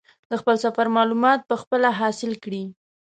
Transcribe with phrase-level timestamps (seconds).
[0.29, 2.63] د خپل سفر معلومات په خپله حاصل کړي.